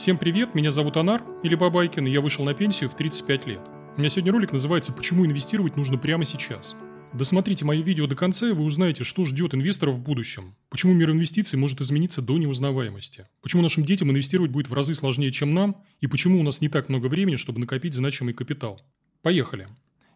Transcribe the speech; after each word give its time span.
Всем 0.00 0.16
привет, 0.16 0.54
меня 0.54 0.70
зовут 0.70 0.96
Анар, 0.96 1.22
или 1.42 1.54
Бабайкин, 1.54 2.06
и 2.06 2.10
я 2.10 2.22
вышел 2.22 2.42
на 2.42 2.54
пенсию 2.54 2.88
в 2.88 2.96
35 2.96 3.46
лет. 3.46 3.60
У 3.98 4.00
меня 4.00 4.08
сегодня 4.08 4.32
ролик 4.32 4.50
называется 4.50 4.94
«Почему 4.94 5.26
инвестировать 5.26 5.76
нужно 5.76 5.98
прямо 5.98 6.24
сейчас?». 6.24 6.74
Досмотрите 7.12 7.66
мои 7.66 7.82
видео 7.82 8.06
до 8.06 8.16
конца, 8.16 8.48
и 8.48 8.52
вы 8.52 8.64
узнаете, 8.64 9.04
что 9.04 9.26
ждет 9.26 9.54
инвесторов 9.54 9.96
в 9.96 10.00
будущем. 10.00 10.56
Почему 10.70 10.94
мир 10.94 11.10
инвестиций 11.10 11.58
может 11.58 11.82
измениться 11.82 12.22
до 12.22 12.38
неузнаваемости. 12.38 13.26
Почему 13.42 13.60
нашим 13.60 13.84
детям 13.84 14.10
инвестировать 14.10 14.50
будет 14.50 14.70
в 14.70 14.72
разы 14.72 14.94
сложнее, 14.94 15.32
чем 15.32 15.52
нам. 15.52 15.84
И 16.00 16.06
почему 16.06 16.40
у 16.40 16.42
нас 16.42 16.62
не 16.62 16.70
так 16.70 16.88
много 16.88 17.08
времени, 17.08 17.36
чтобы 17.36 17.60
накопить 17.60 17.92
значимый 17.92 18.32
капитал. 18.32 18.80
Поехали. 19.20 19.68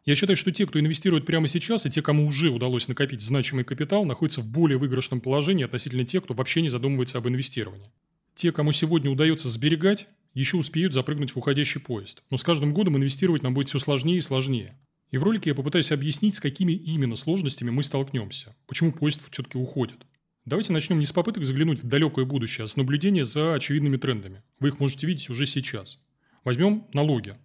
Я 0.07 0.15
считаю, 0.15 0.39
что 0.39 0.51
те, 0.51 0.65
кто 0.67 0.81
инвестирует 0.81 1.27
прямо 1.27 1.47
сейчас, 1.47 1.85
и 1.85 1.91
те, 1.91 2.01
кому 2.01 2.27
уже 2.27 2.49
удалось 2.49 2.89
накопить 2.89 3.21
значимый 3.21 3.65
капитал, 3.65 4.07
находятся 4.07 4.41
в 4.41 4.49
более 4.49 4.79
выигрышном 4.79 5.21
положении 5.21 5.63
относительно 5.67 6.07
тех, 6.07 6.25
кто 6.25 6.33
вообще 6.33 6.63
не 6.63 6.71
задумывается 6.71 7.19
об 7.19 7.29
инвестировании. 7.29 7.91
Те, 8.35 8.51
кому 8.51 8.73
сегодня 8.73 9.11
удается 9.11 9.49
сберегать, 9.49 10.09
еще 10.35 10.57
успеют 10.57 10.93
запрыгнуть 10.93 11.31
в 11.31 11.37
уходящий 11.37 11.81
поезд. 11.81 12.25
Но 12.31 12.37
с 12.37 12.43
каждым 12.43 12.75
годом 12.75 12.97
инвестировать 12.97 13.43
нам 13.43 13.55
будет 13.55 13.69
все 13.69 13.79
сложнее 13.79 14.19
и 14.19 14.21
сложнее. 14.21 14.77
И 15.13 15.19
в 15.19 15.23
ролике 15.23 15.51
я 15.51 15.55
попытаюсь 15.55 15.93
объяснить, 15.93 16.35
с 16.35 16.41
какими 16.41 16.73
именно 16.73 17.15
сложностями 17.15 17.71
мы 17.71 17.85
столкнемся. 17.85 18.57
Почему 18.67 18.93
поезд 18.93 19.23
все-таки 19.31 19.57
уходит. 19.57 20.05
Давайте 20.45 20.73
начнем 20.73 20.99
не 20.99 21.07
с 21.07 21.13
попыток 21.13 21.45
заглянуть 21.45 21.83
в 21.83 21.87
далекое 21.87 22.25
будущее, 22.25 22.65
а 22.65 22.67
с 22.67 22.77
наблюдения 22.77 23.25
за 23.25 23.55
очевидными 23.55 23.97
трендами. 23.97 24.43
Вы 24.59 24.69
их 24.69 24.81
можете 24.81 25.07
видеть 25.07 25.31
уже 25.31 25.47
сейчас. 25.47 25.99
Возьмем 26.43 26.87
налоги. 26.93 27.37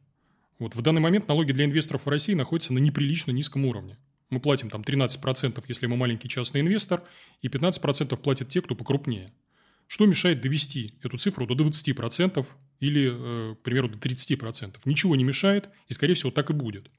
Вот 0.57 0.75
в 0.75 0.81
данный 0.81 0.99
момент 0.99 1.27
налоги 1.27 1.51
для 1.51 1.65
инвесторов 1.65 2.05
в 2.05 2.09
России 2.09 2.33
находятся 2.33 2.73
на 2.73 2.79
неприлично 2.79 3.31
низком 3.31 3.65
уровне. 3.65 3.97
Мы 4.31 4.39
платим 4.39 4.69
там 4.71 4.81
13%, 4.81 5.63
если 5.67 5.85
мы 5.85 5.95
маленький 5.95 6.27
частный 6.27 6.61
инвестор, 6.61 7.03
и 7.41 7.47
15% 7.47 8.17
платят 8.17 8.49
те, 8.49 8.61
кто 8.61 8.73
покрупнее– 8.73 9.31
что 9.89 10.05
мешает 10.05 10.39
довести 10.39 10.93
эту 11.01 11.17
цифру 11.17 11.47
до 11.47 11.55
20% 11.55 12.45
или, 12.79 13.09
э, 13.11 13.55
к 13.55 13.63
примеру, 13.63 13.89
до 13.89 13.97
30%? 13.97 14.79
Ничего 14.85 15.15
не 15.15 15.23
мешает, 15.23 15.69
и, 15.87 15.93
скорее 15.93 16.13
всего, 16.13 16.29
так 16.29 16.51
и 16.51 16.53
будет. 16.53 16.91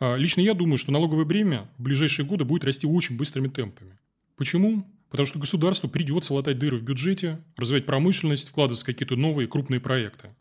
А 0.00 0.16
лично 0.16 0.40
я 0.40 0.52
думаю, 0.52 0.76
что 0.76 0.90
налоговое 0.90 1.24
бремя 1.24 1.70
в 1.78 1.84
ближайшие 1.84 2.26
годы 2.26 2.44
будет 2.44 2.64
расти 2.64 2.84
очень 2.84 3.16
быстрыми 3.16 3.46
темпами. 3.46 3.96
Почему? 4.36 4.84
Потому 5.08 5.26
что 5.26 5.38
государству 5.38 5.88
придется 5.88 6.34
латать 6.34 6.58
дыры 6.58 6.78
в 6.78 6.82
бюджете, 6.82 7.40
развивать 7.56 7.86
промышленность, 7.86 8.48
вкладываться 8.48 8.84
в 8.84 8.86
какие-то 8.86 9.14
новые 9.14 9.46
крупные 9.46 9.78
проекты. 9.78 10.34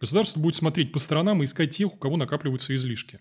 Государство 0.00 0.40
будет 0.40 0.56
смотреть 0.56 0.90
по 0.90 0.98
сторонам 0.98 1.40
и 1.40 1.44
искать 1.44 1.70
тех, 1.70 1.94
у 1.94 1.96
кого 1.96 2.16
накапливаются 2.16 2.74
излишки. 2.74 3.20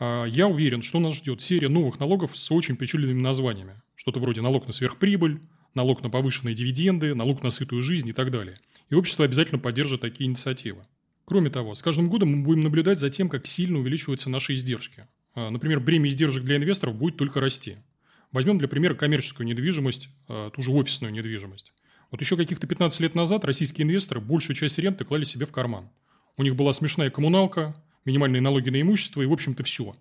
А 0.00 0.24
я 0.24 0.48
уверен, 0.48 0.80
что 0.80 0.98
нас 0.98 1.12
ждет 1.12 1.42
серия 1.42 1.68
новых 1.68 2.00
налогов 2.00 2.34
с 2.34 2.50
очень 2.50 2.76
причудливыми 2.76 3.20
названиями. 3.20 3.82
Что-то 3.96 4.18
вроде 4.18 4.40
налог 4.40 4.66
на 4.66 4.72
сверхприбыль, 4.72 5.40
налог 5.74 6.02
на 6.02 6.10
повышенные 6.10 6.54
дивиденды, 6.54 7.14
налог 7.14 7.42
на 7.42 7.50
сытую 7.50 7.82
жизнь 7.82 8.08
и 8.08 8.12
так 8.12 8.30
далее. 8.30 8.56
И 8.90 8.94
общество 8.94 9.24
обязательно 9.24 9.58
поддержит 9.58 10.00
такие 10.00 10.28
инициативы. 10.28 10.84
Кроме 11.24 11.50
того, 11.50 11.74
с 11.74 11.82
каждым 11.82 12.08
годом 12.08 12.30
мы 12.30 12.44
будем 12.44 12.62
наблюдать 12.62 12.98
за 12.98 13.10
тем, 13.10 13.28
как 13.28 13.46
сильно 13.46 13.78
увеличиваются 13.78 14.28
наши 14.28 14.54
издержки. 14.54 15.06
А, 15.34 15.50
например, 15.50 15.80
бремя 15.80 16.08
издержек 16.08 16.44
для 16.44 16.56
инвесторов 16.56 16.96
будет 16.96 17.16
только 17.16 17.40
расти. 17.40 17.76
Возьмем 18.30 18.58
для 18.58 18.68
примера 18.68 18.94
коммерческую 18.94 19.46
недвижимость, 19.46 20.10
а, 20.28 20.50
ту 20.50 20.62
же 20.62 20.70
офисную 20.72 21.12
недвижимость. 21.12 21.72
Вот 22.10 22.20
еще 22.20 22.36
каких-то 22.36 22.66
15 22.66 23.00
лет 23.00 23.14
назад 23.14 23.44
российские 23.44 23.86
инвесторы 23.86 24.20
большую 24.20 24.54
часть 24.54 24.78
ренты 24.78 25.04
клали 25.04 25.24
себе 25.24 25.46
в 25.46 25.52
карман. 25.52 25.88
У 26.36 26.42
них 26.42 26.54
была 26.56 26.72
смешная 26.72 27.10
коммуналка, 27.10 27.74
минимальные 28.04 28.42
налоги 28.42 28.70
на 28.70 28.80
имущество 28.80 29.22
и, 29.22 29.26
в 29.26 29.32
общем-то, 29.32 29.64
все. 29.64 29.96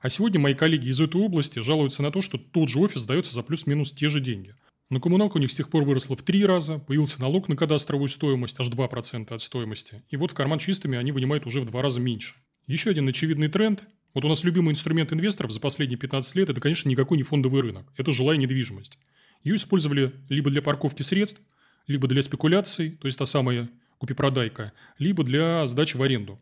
А 0.00 0.08
сегодня 0.08 0.40
мои 0.40 0.54
коллеги 0.54 0.88
из 0.88 1.00
этой 1.00 1.20
области 1.20 1.60
жалуются 1.60 2.02
на 2.02 2.10
то, 2.10 2.22
что 2.22 2.38
тот 2.38 2.68
же 2.68 2.78
офис 2.78 3.04
дается 3.06 3.34
за 3.34 3.42
плюс-минус 3.42 3.92
те 3.92 4.08
же 4.08 4.20
деньги. 4.20 4.54
Но 4.90 5.00
коммуналка 5.00 5.38
у 5.38 5.40
них 5.40 5.50
с 5.50 5.56
тех 5.56 5.70
пор 5.70 5.84
выросла 5.84 6.16
в 6.16 6.22
три 6.22 6.44
раза, 6.44 6.78
появился 6.78 7.20
налог 7.20 7.48
на 7.48 7.56
кадастровую 7.56 8.08
стоимость, 8.08 8.60
аж 8.60 8.68
2% 8.68 9.32
от 9.32 9.40
стоимости. 9.40 10.02
И 10.10 10.16
вот 10.16 10.32
в 10.32 10.34
карман 10.34 10.58
чистыми 10.58 10.98
они 10.98 11.10
вынимают 11.12 11.46
уже 11.46 11.60
в 11.60 11.64
два 11.64 11.82
раза 11.82 12.00
меньше. 12.00 12.34
Еще 12.66 12.90
один 12.90 13.08
очевидный 13.08 13.48
тренд. 13.48 13.82
Вот 14.12 14.24
у 14.24 14.28
нас 14.28 14.44
любимый 14.44 14.70
инструмент 14.70 15.12
инвесторов 15.12 15.52
за 15.52 15.60
последние 15.60 15.98
15 15.98 16.36
лет– 16.36 16.48
это, 16.50 16.60
конечно, 16.60 16.88
никакой 16.88 17.16
не 17.16 17.24
фондовый 17.24 17.62
рынок. 17.62 17.92
Это 17.96 18.12
жилая 18.12 18.36
недвижимость. 18.36 18.98
Ее 19.42 19.56
использовали 19.56 20.12
либо 20.28 20.50
для 20.50 20.62
парковки 20.62 21.02
средств, 21.02 21.42
либо 21.86 22.06
для 22.06 22.22
спекуляций, 22.22 22.90
то 22.90 23.06
есть 23.06 23.18
та 23.18 23.26
самая 23.26 23.68
купи-продайка, 23.98 24.72
либо 24.98 25.24
для 25.24 25.66
сдачи 25.66 25.96
в 25.96 26.02
аренду. 26.02 26.38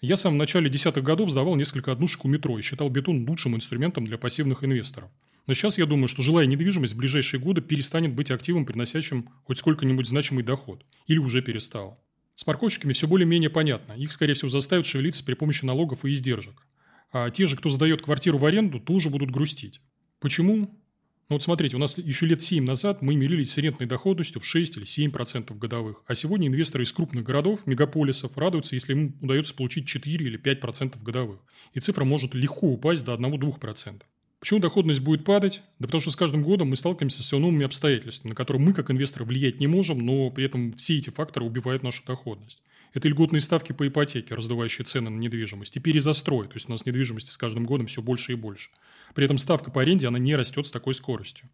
Я 0.00 0.16
сам 0.16 0.34
в 0.34 0.36
начале 0.36 0.68
десятых 0.68 1.04
годов 1.04 1.30
сдавал 1.30 1.54
несколько 1.56 1.92
однушек 1.92 2.24
у 2.24 2.28
метро 2.28 2.58
и 2.58 2.62
считал 2.62 2.90
бетон 2.90 3.26
лучшим 3.28 3.56
инструментом 3.56 4.06
для 4.06 4.18
пассивных 4.18 4.62
инвесторов. 4.64 5.10
Но 5.46 5.54
сейчас 5.54 5.78
я 5.78 5.86
думаю, 5.86 6.08
что 6.08 6.22
жилая 6.22 6.46
недвижимость 6.46 6.94
в 6.94 6.96
ближайшие 6.96 7.40
годы 7.40 7.60
перестанет 7.60 8.12
быть 8.12 8.30
активом, 8.30 8.64
приносящим 8.64 9.28
хоть 9.44 9.58
сколько-нибудь 9.58 10.06
значимый 10.06 10.42
доход. 10.42 10.84
Или 11.06 11.18
уже 11.18 11.42
перестала. 11.42 11.98
С 12.34 12.44
парковщиками 12.44 12.92
все 12.92 13.06
более-менее 13.06 13.50
понятно. 13.50 13.92
Их, 13.92 14.12
скорее 14.12 14.34
всего, 14.34 14.48
заставят 14.48 14.86
шевелиться 14.86 15.24
при 15.24 15.34
помощи 15.34 15.64
налогов 15.64 16.04
и 16.04 16.10
издержек. 16.10 16.66
А 17.12 17.30
те 17.30 17.46
же, 17.46 17.56
кто 17.56 17.68
сдает 17.68 18.02
квартиру 18.02 18.38
в 18.38 18.44
аренду, 18.44 18.80
тоже 18.80 19.10
будут 19.10 19.30
грустить. 19.30 19.80
Почему? 20.18 20.80
Ну 21.28 21.36
вот 21.36 21.42
смотрите, 21.42 21.76
у 21.76 21.78
нас 21.78 21.96
еще 21.96 22.26
лет 22.26 22.42
7 22.42 22.64
назад 22.64 23.02
мы 23.02 23.14
мирились 23.14 23.52
с 23.52 23.58
рентной 23.58 23.86
доходностью 23.86 24.40
в 24.40 24.46
6 24.46 24.76
или 24.76 24.84
7% 24.84 25.56
годовых. 25.56 26.02
А 26.06 26.14
сегодня 26.14 26.48
инвесторы 26.48 26.84
из 26.84 26.92
крупных 26.92 27.24
городов, 27.24 27.66
мегаполисов 27.66 28.36
радуются, 28.36 28.74
если 28.74 28.92
им 28.92 29.16
удается 29.20 29.54
получить 29.54 29.86
4 29.86 30.26
или 30.26 30.38
5% 30.38 31.02
годовых. 31.02 31.40
И 31.72 31.80
цифра 31.80 32.04
может 32.04 32.34
легко 32.34 32.66
упасть 32.66 33.04
до 33.04 33.14
1-2%. 33.14 34.02
Почему 34.44 34.60
доходность 34.60 35.00
будет 35.00 35.24
падать? 35.24 35.62
Да 35.78 35.86
потому 35.86 36.02
что 36.02 36.10
с 36.10 36.16
каждым 36.16 36.42
годом 36.42 36.68
мы 36.68 36.76
сталкиваемся 36.76 37.22
с 37.22 37.24
все 37.24 37.38
новыми 37.38 37.64
обстоятельствами, 37.64 38.32
на 38.32 38.36
которые 38.36 38.62
мы, 38.62 38.74
как 38.74 38.90
инвесторы, 38.90 39.24
влиять 39.24 39.58
не 39.58 39.66
можем, 39.66 40.04
но 40.04 40.28
при 40.28 40.44
этом 40.44 40.74
все 40.74 40.98
эти 40.98 41.08
факторы 41.08 41.46
убивают 41.46 41.82
нашу 41.82 42.04
доходность. 42.04 42.62
Это 42.92 43.08
льготные 43.08 43.40
ставки 43.40 43.72
по 43.72 43.88
ипотеке, 43.88 44.34
раздувающие 44.34 44.84
цены 44.84 45.08
на 45.08 45.16
недвижимость, 45.16 45.78
и 45.78 45.80
перезастрой, 45.80 46.46
то 46.46 46.56
есть 46.56 46.68
у 46.68 46.72
нас 46.72 46.84
недвижимости 46.84 47.30
с 47.30 47.38
каждым 47.38 47.64
годом 47.64 47.86
все 47.86 48.02
больше 48.02 48.32
и 48.32 48.34
больше. 48.34 48.68
При 49.14 49.24
этом 49.24 49.38
ставка 49.38 49.70
по 49.70 49.80
аренде, 49.80 50.08
она 50.08 50.18
не 50.18 50.36
растет 50.36 50.66
с 50.66 50.70
такой 50.70 50.92
скоростью. 50.92 51.48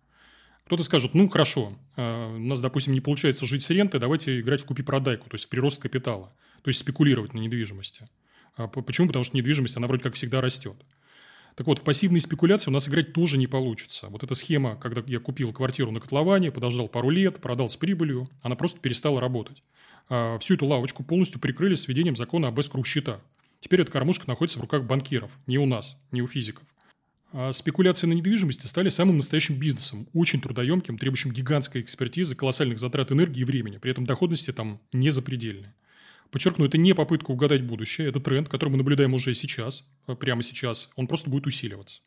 Кто-то 0.67 0.83
скажет, 0.83 1.15
ну 1.15 1.29
хорошо, 1.29 1.79
а, 1.95 2.35
у 2.35 2.41
нас, 2.41 2.61
допустим, 2.61 2.93
не 2.93 3.01
получается 3.01 3.47
жить 3.47 3.63
с 3.63 3.71
ренты, 3.71 4.01
давайте 4.01 4.41
играть 4.41 4.63
в 4.63 4.65
купи-продайку, 4.65 5.31
то 5.31 5.37
есть 5.37 5.49
прирост 5.49 5.81
капитала, 5.81 6.35
то 6.65 6.69
есть 6.71 6.81
спекулировать 6.81 7.35
на 7.35 7.39
недвижимости. 7.39 8.09
А 8.57 8.67
почему? 8.67 9.07
Потому 9.07 9.25
что 9.25 9.37
недвижимость, 9.37 9.77
она 9.77 9.87
вроде 9.87 10.03
как 10.03 10.15
всегда 10.15 10.41
растет. 10.41 10.75
Так 11.57 11.67
вот, 11.67 11.81
в 11.81 11.83
пассивные 11.83 12.21
спекуляции 12.21 12.71
у 12.71 12.73
нас 12.73 12.89
играть 12.89 13.13
тоже 13.13 13.39
не 13.39 13.47
получится. 13.47 14.09
Вот 14.09 14.23
эта 14.23 14.35
схема, 14.35 14.77
когда 14.77 15.03
я 15.07 15.19
купил 15.21 15.53
квартиру 15.53 15.91
на 15.91 16.01
котловане, 16.01 16.51
подождал 16.51 16.89
пару 16.89 17.11
лет, 17.11 17.41
продал 17.41 17.69
с 17.69 17.77
прибылью, 17.77 18.29
она 18.43 18.57
просто 18.57 18.81
перестала 18.81 19.21
работать. 19.21 19.63
А 20.09 20.39
всю 20.39 20.55
эту 20.55 20.67
лавочку 20.67 21.05
полностью 21.05 21.41
прикрыли 21.41 21.75
введением 21.75 22.17
закона 22.17 22.49
об 22.49 22.59
эскроу 22.59 22.85
счета. 22.85 23.21
Теперь 23.61 23.83
эта 23.83 23.93
кормушка 23.93 24.27
находится 24.27 24.59
в 24.59 24.63
руках 24.63 24.85
банкиров, 24.85 25.31
не 25.47 25.59
у 25.59 25.67
нас, 25.67 26.01
не 26.13 26.23
у 26.23 26.27
физиков. 26.27 26.65
А 27.33 27.53
спекуляции 27.53 28.07
на 28.07 28.15
недвижимости 28.15 28.67
стали 28.67 28.89
самым 28.89 29.17
настоящим 29.17 29.59
бизнесом, 29.59 30.09
очень 30.15 30.41
трудоемким, 30.41 30.99
требующим 30.99 31.31
гигантской 31.31 31.81
экспертизы, 31.81 32.35
колоссальных 32.35 32.79
затрат 32.79 33.13
энергии 33.13 33.43
и 33.43 33.45
времени. 33.45 33.77
При 33.79 33.93
этом 33.93 34.05
доходности 34.05 34.53
там 34.53 34.81
не 34.93 35.11
запредельные. 35.11 35.73
Подчеркну, 36.31 36.65
это 36.65 36.79
не 36.79 36.95
попытка 36.95 37.33
угадать 37.33 37.63
будущее, 37.63 38.09
это 38.09 38.21
тренд, 38.21 38.49
который 38.49 38.71
мы 38.71 38.77
наблюдаем 38.77 39.15
уже 39.15 39.35
сейчас, 39.35 39.85
э, 40.07 40.15
прямо 40.15 40.43
сейчас, 40.43 40.91
он 40.97 41.07
просто 41.07 41.29
будет 41.29 41.47
усиливаться. 41.47 42.03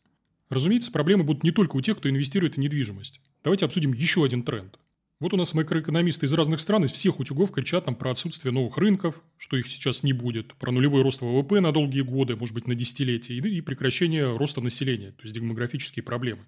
Разумеется, 0.50 0.92
проблемы 0.92 1.24
будут 1.24 1.44
не 1.44 1.52
только 1.52 1.76
у 1.76 1.82
тех, 1.82 1.98
кто 1.98 2.10
инвестирует 2.10 2.56
в 2.56 2.58
недвижимость. 2.60 3.20
Давайте 3.44 3.66
обсудим 3.66 3.92
еще 3.94 4.24
один 4.24 4.44
тренд. 4.44 4.78
Вот 5.20 5.34
у 5.34 5.38
нас 5.38 5.54
макроэкономисты 5.54 6.26
из 6.26 6.34
разных 6.34 6.60
стран, 6.60 6.86
из 6.86 6.92
всех 6.92 7.20
утюгов 7.20 7.52
кричат 7.52 7.86
нам 7.86 7.96
про 7.96 8.12
отсутствие 8.12 8.52
новых 8.52 8.78
рынков, 8.78 9.22
что 9.38 9.58
их 9.58 9.68
сейчас 9.68 10.04
не 10.04 10.12
будет, 10.12 10.54
про 10.56 10.72
нулевой 10.72 11.02
рост 11.02 11.22
ВВП 11.22 11.60
на 11.62 11.72
долгие 11.72 12.02
годы, 12.02 12.36
может 12.36 12.54
быть, 12.54 12.68
на 12.68 12.76
десятилетия, 12.76 13.36
и 13.36 13.62
прекращение 13.62 14.36
роста 14.36 14.60
населения, 14.60 15.12
то 15.12 15.22
есть 15.24 15.34
демографические 15.34 16.04
проблемы. 16.04 16.46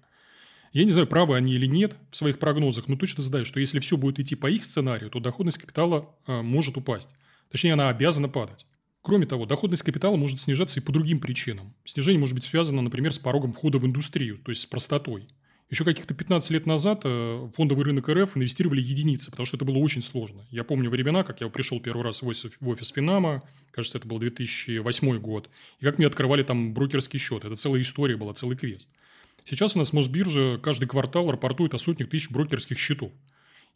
Я 0.72 0.84
не 0.84 0.90
знаю, 0.90 1.06
правы 1.06 1.36
они 1.36 1.54
или 1.54 1.66
нет 1.66 1.96
в 2.10 2.16
своих 2.16 2.38
прогнозах, 2.38 2.88
но 2.88 2.96
точно 2.96 3.22
знаю, 3.22 3.44
что 3.44 3.60
если 3.60 3.80
все 3.80 3.96
будет 3.96 4.18
идти 4.18 4.34
по 4.34 4.50
их 4.50 4.64
сценарию, 4.64 5.10
то 5.10 5.20
доходность 5.20 5.58
капитала 5.58 6.14
э, 6.26 6.42
может 6.42 6.76
упасть. 6.76 7.08
Точнее, 7.50 7.74
она 7.74 7.88
обязана 7.88 8.28
падать. 8.28 8.66
Кроме 9.02 9.26
того, 9.26 9.46
доходность 9.46 9.84
капитала 9.84 10.16
может 10.16 10.40
снижаться 10.40 10.80
и 10.80 10.82
по 10.82 10.90
другим 10.90 11.20
причинам. 11.20 11.74
Снижение 11.84 12.18
может 12.18 12.34
быть 12.34 12.44
связано, 12.44 12.82
например, 12.82 13.12
с 13.12 13.18
порогом 13.18 13.52
входа 13.52 13.78
в 13.78 13.86
индустрию, 13.86 14.38
то 14.38 14.50
есть 14.50 14.62
с 14.62 14.66
простотой. 14.66 15.28
Еще 15.70 15.84
каких-то 15.84 16.14
15 16.14 16.50
лет 16.50 16.66
назад 16.66 17.00
э, 17.04 17.48
фондовый 17.56 17.84
рынок 17.84 18.08
РФ 18.08 18.36
инвестировали 18.36 18.80
единицы, 18.80 19.32
потому 19.32 19.46
что 19.46 19.56
это 19.56 19.64
было 19.64 19.78
очень 19.78 20.02
сложно. 20.02 20.46
Я 20.50 20.62
помню 20.62 20.90
времена, 20.90 21.24
как 21.24 21.40
я 21.40 21.48
пришел 21.48 21.80
первый 21.80 22.02
раз 22.02 22.22
в 22.22 22.28
офис, 22.28 22.90
Финама, 22.90 23.42
кажется, 23.72 23.98
это 23.98 24.06
был 24.06 24.20
2008 24.20 25.18
год, 25.18 25.50
и 25.80 25.84
как 25.84 25.98
мне 25.98 26.06
открывали 26.06 26.44
там 26.44 26.72
брокерский 26.72 27.18
счет. 27.18 27.44
Это 27.44 27.56
целая 27.56 27.80
история 27.82 28.16
была, 28.16 28.32
целый 28.32 28.56
квест. 28.56 28.88
Сейчас 29.44 29.74
у 29.74 29.78
нас 29.78 29.92
Мосбиржа 29.92 30.58
каждый 30.62 30.86
квартал 30.86 31.30
рапортует 31.30 31.74
о 31.74 31.78
сотнях 31.78 32.10
тысяч 32.10 32.30
брокерских 32.30 32.78
счетов. 32.78 33.12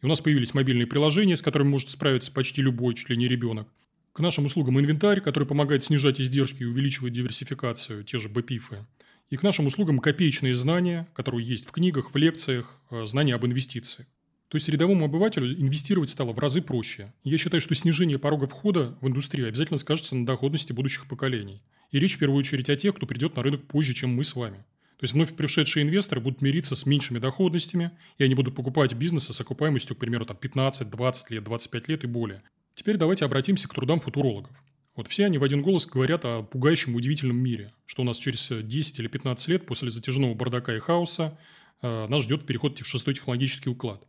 И 0.02 0.06
у 0.06 0.08
нас 0.08 0.20
появились 0.20 0.54
мобильные 0.54 0.86
приложения, 0.86 1.36
с 1.36 1.42
которыми 1.42 1.68
может 1.68 1.90
справиться 1.90 2.32
почти 2.32 2.62
любой, 2.62 2.94
чуть 2.94 3.10
ли 3.10 3.28
ребенок. 3.28 3.68
К 4.12 4.20
нашим 4.20 4.46
услугам 4.46 4.80
инвентарь, 4.80 5.20
который 5.20 5.46
помогает 5.46 5.82
снижать 5.82 6.20
издержки 6.20 6.62
и 6.62 6.66
увеличивать 6.66 7.12
диверсификацию, 7.12 8.02
те 8.02 8.18
же 8.18 8.28
БПИФы. 8.28 8.86
И 9.28 9.36
к 9.36 9.42
нашим 9.42 9.66
услугам 9.66 10.00
копеечные 10.00 10.54
знания, 10.54 11.08
которые 11.14 11.46
есть 11.46 11.68
в 11.68 11.70
книгах, 11.70 12.12
в 12.12 12.16
лекциях, 12.16 12.80
э, 12.90 13.06
знания 13.06 13.34
об 13.34 13.46
инвестициях. 13.46 14.08
То 14.48 14.56
есть 14.56 14.68
рядовому 14.68 15.04
обывателю 15.04 15.54
инвестировать 15.54 16.08
стало 16.08 16.32
в 16.32 16.38
разы 16.40 16.60
проще. 16.60 17.12
Я 17.22 17.38
считаю, 17.38 17.60
что 17.60 17.76
снижение 17.76 18.18
порога 18.18 18.48
входа 18.48 18.98
в 19.00 19.06
индустрию 19.06 19.46
обязательно 19.46 19.76
скажется 19.76 20.16
на 20.16 20.26
доходности 20.26 20.72
будущих 20.72 21.06
поколений. 21.06 21.62
И 21.92 22.00
речь 22.00 22.16
в 22.16 22.18
первую 22.18 22.40
очередь 22.40 22.68
о 22.68 22.74
тех, 22.74 22.96
кто 22.96 23.06
придет 23.06 23.36
на 23.36 23.44
рынок 23.44 23.68
позже, 23.68 23.94
чем 23.94 24.10
мы 24.10 24.24
с 24.24 24.34
вами. 24.34 24.64
То 25.00 25.04
есть 25.04 25.14
вновь 25.14 25.34
пришедшие 25.34 25.82
инвесторы 25.82 26.20
будут 26.20 26.42
мириться 26.42 26.76
с 26.76 26.84
меньшими 26.84 27.18
доходностями, 27.18 27.90
и 28.18 28.24
они 28.24 28.34
будут 28.34 28.54
покупать 28.54 28.92
бизнесы 28.92 29.32
с 29.32 29.40
окупаемостью, 29.40 29.96
к 29.96 29.98
примеру, 29.98 30.26
там 30.26 30.36
15, 30.36 30.90
20 30.90 31.30
лет, 31.30 31.42
25 31.42 31.88
лет 31.88 32.04
и 32.04 32.06
более. 32.06 32.42
Теперь 32.74 32.98
давайте 32.98 33.24
обратимся 33.24 33.66
к 33.66 33.72
трудам 33.72 34.00
футурологов. 34.00 34.52
Вот 34.94 35.08
все 35.08 35.24
они 35.24 35.38
в 35.38 35.42
один 35.42 35.62
голос 35.62 35.86
говорят 35.86 36.26
о 36.26 36.42
пугающем 36.42 36.94
удивительном 36.96 37.38
мире, 37.38 37.72
что 37.86 38.02
у 38.02 38.04
нас 38.04 38.18
через 38.18 38.46
10 38.50 38.98
или 38.98 39.08
15 39.08 39.48
лет 39.48 39.64
после 39.64 39.88
затяжного 39.88 40.34
бардака 40.34 40.76
и 40.76 40.80
хаоса 40.80 41.38
э, 41.80 42.06
нас 42.06 42.22
ждет 42.22 42.44
переход 42.44 42.78
в 42.78 42.86
шестой 42.86 43.14
технологический 43.14 43.70
уклад. 43.70 44.06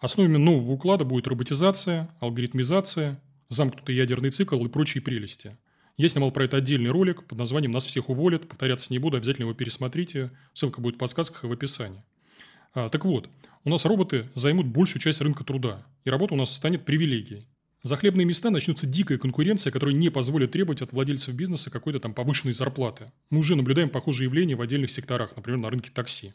Основами 0.00 0.38
нового 0.38 0.72
уклада 0.72 1.04
будет 1.04 1.28
роботизация, 1.28 2.10
алгоритмизация, 2.18 3.22
замкнутый 3.50 3.94
ядерный 3.94 4.30
цикл 4.30 4.64
и 4.64 4.68
прочие 4.68 5.00
прелести. 5.00 5.56
Я 5.96 6.08
снимал 6.08 6.32
про 6.32 6.44
это 6.44 6.56
отдельный 6.56 6.90
ролик 6.90 7.24
под 7.24 7.38
названием 7.38 7.70
«Нас 7.70 7.86
всех 7.86 8.08
уволят». 8.08 8.48
Повторяться 8.48 8.92
не 8.92 8.98
буду, 8.98 9.16
обязательно 9.16 9.44
его 9.44 9.54
пересмотрите. 9.54 10.32
Ссылка 10.52 10.80
будет 10.80 10.96
в 10.96 10.98
подсказках 10.98 11.44
и 11.44 11.46
в 11.46 11.52
описании. 11.52 12.02
А, 12.74 12.88
так 12.88 13.04
вот, 13.04 13.28
у 13.62 13.70
нас 13.70 13.84
роботы 13.84 14.28
займут 14.34 14.66
большую 14.66 15.00
часть 15.00 15.20
рынка 15.20 15.44
труда, 15.44 15.86
и 16.04 16.10
работа 16.10 16.34
у 16.34 16.36
нас 16.36 16.52
станет 16.52 16.84
привилегией. 16.84 17.46
За 17.84 17.96
хлебные 17.96 18.24
места 18.24 18.50
начнется 18.50 18.88
дикая 18.88 19.18
конкуренция, 19.18 19.70
которая 19.70 19.94
не 19.94 20.08
позволит 20.08 20.50
требовать 20.50 20.82
от 20.82 20.92
владельцев 20.92 21.34
бизнеса 21.34 21.70
какой-то 21.70 22.00
там 22.00 22.12
повышенной 22.12 22.54
зарплаты. 22.54 23.12
Мы 23.30 23.38
уже 23.38 23.54
наблюдаем 23.54 23.88
похожие 23.88 24.24
явления 24.24 24.56
в 24.56 24.62
отдельных 24.62 24.90
секторах, 24.90 25.36
например, 25.36 25.60
на 25.60 25.70
рынке 25.70 25.90
такси. 25.94 26.32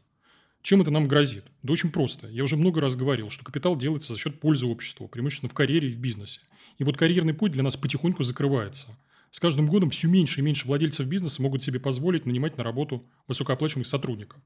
Чем 0.61 0.81
это 0.81 0.91
нам 0.91 1.07
грозит? 1.07 1.45
Да 1.63 1.73
очень 1.73 1.91
просто. 1.91 2.27
Я 2.27 2.43
уже 2.43 2.55
много 2.55 2.79
раз 2.79 2.95
говорил, 2.95 3.29
что 3.29 3.43
капитал 3.43 3.75
делается 3.75 4.13
за 4.13 4.19
счет 4.19 4.39
пользы 4.39 4.67
обществу, 4.67 5.07
преимущественно 5.07 5.49
в 5.49 5.53
карьере 5.53 5.89
и 5.89 5.91
в 5.91 5.99
бизнесе. 5.99 6.41
И 6.77 6.83
вот 6.83 6.97
карьерный 6.97 7.33
путь 7.33 7.51
для 7.51 7.63
нас 7.63 7.75
потихоньку 7.75 8.23
закрывается. 8.23 8.95
С 9.31 9.39
каждым 9.39 9.67
годом 9.67 9.89
все 9.89 10.07
меньше 10.07 10.41
и 10.41 10.43
меньше 10.43 10.67
владельцев 10.67 11.07
бизнеса 11.07 11.41
могут 11.41 11.61
себе 11.61 11.79
позволить 11.79 12.25
нанимать 12.25 12.57
на 12.57 12.63
работу 12.63 13.05
высокооплачиваемых 13.27 13.87
сотрудников. 13.87 14.41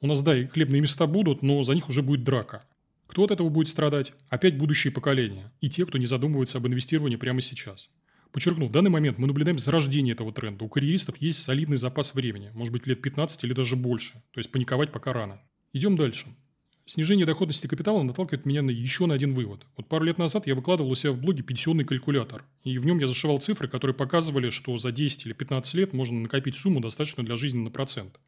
У 0.00 0.06
нас, 0.06 0.22
да, 0.22 0.36
и 0.36 0.46
хлебные 0.46 0.80
места 0.80 1.06
будут, 1.06 1.42
но 1.42 1.62
за 1.62 1.74
них 1.74 1.88
уже 1.88 2.02
будет 2.02 2.24
драка. 2.24 2.64
Кто 3.06 3.24
от 3.24 3.30
этого 3.32 3.48
будет 3.48 3.68
страдать? 3.68 4.12
Опять 4.28 4.56
будущие 4.56 4.92
поколения. 4.92 5.52
И 5.60 5.68
те, 5.68 5.84
кто 5.84 5.98
не 5.98 6.06
задумывается 6.06 6.58
об 6.58 6.66
инвестировании 6.66 7.16
прямо 7.16 7.40
сейчас. 7.40 7.90
Подчеркну, 8.32 8.68
в 8.68 8.70
данный 8.70 8.90
момент 8.90 9.18
мы 9.18 9.26
наблюдаем 9.26 9.58
зарождение 9.58 10.12
этого 10.12 10.32
тренда. 10.32 10.64
У 10.64 10.68
карьеристов 10.68 11.16
есть 11.16 11.42
солидный 11.42 11.76
запас 11.76 12.14
времени, 12.14 12.50
может 12.54 12.72
быть 12.72 12.86
лет 12.86 13.02
15 13.02 13.42
или 13.44 13.52
даже 13.52 13.74
больше. 13.74 14.12
То 14.32 14.38
есть 14.38 14.52
паниковать 14.52 14.92
пока 14.92 15.12
рано. 15.12 15.40
Идем 15.72 15.96
дальше. 15.96 16.26
Снижение 16.90 17.24
доходности 17.24 17.68
капитала 17.68 18.02
наталкивает 18.02 18.46
меня 18.46 18.62
на 18.62 18.70
еще 18.72 19.06
на 19.06 19.14
один 19.14 19.32
вывод. 19.32 19.64
Вот 19.76 19.86
пару 19.86 20.04
лет 20.04 20.18
назад 20.18 20.48
я 20.48 20.56
выкладывал 20.56 20.90
у 20.90 20.96
себя 20.96 21.12
в 21.12 21.20
блоге 21.20 21.44
пенсионный 21.44 21.84
калькулятор. 21.84 22.44
И 22.64 22.78
в 22.78 22.84
нем 22.84 22.98
я 22.98 23.06
зашивал 23.06 23.38
цифры, 23.38 23.68
которые 23.68 23.94
показывали, 23.94 24.50
что 24.50 24.76
за 24.76 24.90
10 24.90 25.24
или 25.26 25.32
15 25.32 25.74
лет 25.74 25.92
можно 25.92 26.18
накопить 26.18 26.56
сумму, 26.56 26.80
достаточную 26.80 27.24
для 27.24 27.36
жизни 27.36 27.62
на 27.62 27.70
процент. 27.70 28.18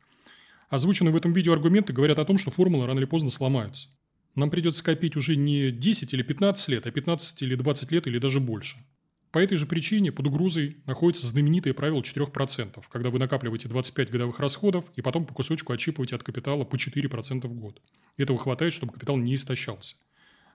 Озвученные 0.68 1.12
в 1.12 1.16
этом 1.16 1.32
видео 1.32 1.54
аргументы 1.54 1.92
говорят 1.92 2.20
о 2.20 2.24
том, 2.24 2.38
что 2.38 2.52
формулы 2.52 2.86
рано 2.86 3.00
или 3.00 3.04
поздно 3.04 3.30
сломаются. 3.30 3.88
Нам 4.36 4.48
придется 4.48 4.84
копить 4.84 5.16
уже 5.16 5.34
не 5.34 5.72
10 5.72 6.14
или 6.14 6.22
15 6.22 6.68
лет, 6.68 6.86
а 6.86 6.92
15 6.92 7.42
или 7.42 7.56
20 7.56 7.90
лет 7.90 8.06
или 8.06 8.18
даже 8.18 8.38
больше. 8.38 8.76
По 9.32 9.38
этой 9.38 9.56
же 9.56 9.64
причине 9.64 10.12
под 10.12 10.26
угрозой 10.26 10.76
находится 10.84 11.26
знаменитое 11.26 11.72
правило 11.72 12.00
4%, 12.00 12.84
когда 12.90 13.08
вы 13.08 13.18
накапливаете 13.18 13.66
25 13.66 14.10
годовых 14.10 14.38
расходов 14.38 14.84
и 14.94 15.00
потом 15.00 15.24
по 15.24 15.32
кусочку 15.32 15.72
отщипываете 15.72 16.16
от 16.16 16.22
капитала 16.22 16.64
по 16.64 16.76
4% 16.76 17.46
в 17.46 17.54
год. 17.54 17.80
Этого 18.18 18.38
хватает, 18.38 18.74
чтобы 18.74 18.92
капитал 18.92 19.16
не 19.16 19.34
истощался. 19.34 19.96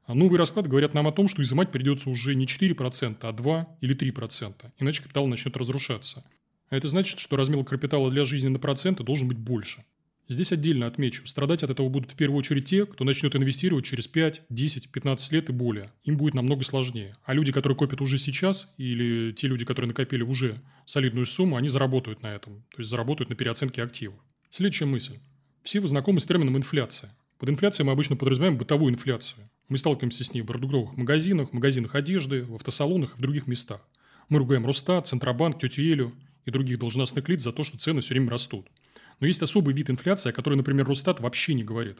А 0.05 0.13
новые 0.13 0.37
расклады 0.37 0.69
говорят 0.69 0.93
нам 0.93 1.07
о 1.07 1.11
том, 1.11 1.27
что 1.27 1.41
изымать 1.41 1.71
придется 1.71 2.11
уже 2.11 2.35
не 2.35 2.45
4%, 2.45 3.17
а 3.21 3.31
2 3.31 3.77
или 3.81 3.95
3%, 3.97 4.71
иначе 4.77 5.01
капитал 5.01 5.25
начнет 5.25 5.57
разрушаться. 5.57 6.23
А 6.69 6.77
это 6.77 6.87
значит, 6.87 7.17
что 7.17 7.35
размер 7.35 7.65
капитала 7.65 8.11
для 8.11 8.25
жизни 8.25 8.49
на 8.49 8.59
проценты 8.59 9.03
должен 9.03 9.27
быть 9.27 9.39
больше. 9.39 9.83
Здесь 10.29 10.51
отдельно 10.51 10.87
отмечу, 10.87 11.25
страдать 11.25 11.63
от 11.63 11.69
этого 11.69 11.87
будут 11.87 12.11
в 12.11 12.15
первую 12.15 12.39
очередь 12.39 12.65
те, 12.65 12.85
кто 12.85 13.05
начнет 13.05 13.33
инвестировать 13.35 13.85
через 13.85 14.07
5, 14.07 14.41
10, 14.49 14.89
15 14.89 15.31
лет 15.31 15.49
и 15.49 15.53
более. 15.53 15.91
Им 16.03 16.17
будет 16.17 16.33
намного 16.33 16.63
сложнее. 16.63 17.15
А 17.23 17.33
люди, 17.33 17.53
которые 17.53 17.77
копят 17.77 18.01
уже 18.01 18.17
сейчас, 18.17 18.73
или 18.77 19.31
те 19.31 19.47
люди, 19.47 19.63
которые 19.63 19.87
накопили 19.87 20.23
уже 20.23 20.61
солидную 20.85 21.25
сумму, 21.25 21.55
они 21.55 21.69
заработают 21.69 22.23
на 22.23 22.35
этом. 22.35 22.65
То 22.71 22.79
есть 22.79 22.89
заработают 22.89 23.29
на 23.29 23.37
переоценке 23.37 23.81
активов. 23.81 24.19
Следующая 24.49 24.85
мысль. 24.85 25.17
Все 25.63 25.79
вы 25.79 25.87
знакомы 25.87 26.19
с 26.19 26.25
термином 26.25 26.57
инфляция. 26.57 27.15
Под 27.39 27.49
инфляцией 27.49 27.85
мы 27.85 27.93
обычно 27.93 28.17
подразумеваем 28.17 28.57
бытовую 28.57 28.91
инфляцию. 28.93 29.49
Мы 29.69 29.77
сталкиваемся 29.77 30.25
с 30.25 30.33
ней 30.33 30.41
в 30.41 30.45
продуктовых 30.45 30.97
магазинах, 30.97 31.53
магазинах 31.53 31.95
одежды, 31.95 32.43
в 32.43 32.55
автосалонах 32.55 33.13
и 33.13 33.17
в 33.17 33.21
других 33.21 33.47
местах. 33.47 33.79
Мы 34.27 34.39
ругаем 34.39 34.65
Росстат, 34.65 35.07
Центробанк, 35.07 35.59
тетю 35.59 35.83
Элю 35.83 36.13
и 36.45 36.51
других 36.51 36.79
должностных 36.79 37.29
лиц 37.29 37.43
за 37.43 37.51
то, 37.53 37.63
что 37.63 37.77
цены 37.77 38.01
все 38.01 38.13
время 38.13 38.31
растут. 38.31 38.67
Но 39.19 39.27
есть 39.27 39.41
особый 39.41 39.73
вид 39.73 39.89
инфляции, 39.89 40.29
о 40.29 40.33
которой, 40.33 40.55
например, 40.55 40.87
Росстат 40.87 41.19
вообще 41.19 41.53
не 41.53 41.63
говорит. 41.63 41.97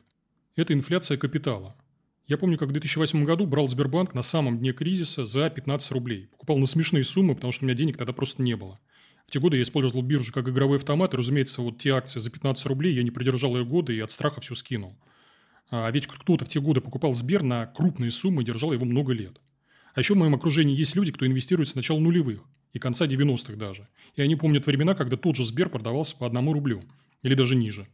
Это 0.55 0.73
инфляция 0.73 1.17
капитала. 1.17 1.75
Я 2.27 2.37
помню, 2.37 2.57
как 2.57 2.69
в 2.69 2.71
2008 2.71 3.23
году 3.23 3.47
брал 3.47 3.69
Сбербанк 3.69 4.13
на 4.13 4.21
самом 4.21 4.59
дне 4.59 4.73
кризиса 4.73 5.25
за 5.25 5.49
15 5.49 5.91
рублей. 5.91 6.27
Покупал 6.31 6.57
на 6.57 6.65
смешные 6.65 7.03
суммы, 7.03 7.35
потому 7.35 7.53
что 7.53 7.63
у 7.63 7.67
меня 7.67 7.75
денег 7.75 7.97
тогда 7.97 8.13
просто 8.13 8.41
не 8.43 8.55
было. 8.55 8.79
В 9.27 9.31
те 9.31 9.39
годы 9.39 9.57
я 9.57 9.63
использовал 9.63 10.01
биржу 10.01 10.31
как 10.31 10.47
игровой 10.47 10.77
автомат, 10.77 11.13
и, 11.13 11.17
разумеется, 11.17 11.61
вот 11.61 11.77
те 11.77 11.91
акции 11.91 12.19
за 12.19 12.29
15 12.29 12.65
рублей 12.67 12.93
я 12.93 13.03
не 13.03 13.11
продержал 13.11 13.55
ее 13.57 13.65
годы 13.65 13.95
и 13.95 13.99
от 13.99 14.11
страха 14.11 14.41
все 14.41 14.55
скинул. 14.55 14.97
А 15.69 15.89
ведь 15.91 16.07
кто-то 16.07 16.45
в 16.45 16.47
те 16.47 16.61
годы 16.61 16.81
покупал 16.81 17.13
Сбер 17.13 17.43
на 17.43 17.65
крупные 17.65 18.11
суммы 18.11 18.43
и 18.43 18.45
держал 18.45 18.73
его 18.73 18.85
много 18.85 19.13
лет. 19.13 19.39
А 19.93 19.99
еще 19.99 20.13
в 20.13 20.17
моем 20.17 20.35
окружении 20.35 20.75
есть 20.75 20.95
люди, 20.95 21.11
кто 21.11 21.25
инвестирует 21.25 21.67
с 21.67 21.75
начала 21.75 21.99
нулевых 21.99 22.43
и 22.71 22.79
конца 22.79 23.05
90-х 23.05 23.55
даже. 23.55 23.87
И 24.15 24.21
они 24.21 24.35
помнят 24.35 24.65
времена, 24.65 24.95
когда 24.95 25.17
тот 25.17 25.35
же 25.35 25.43
Сбер 25.43 25.69
продавался 25.69 26.15
по 26.15 26.25
одному 26.25 26.53
рублю 26.53 26.81
или 27.23 27.33
даже 27.33 27.55
ниже. 27.55 27.87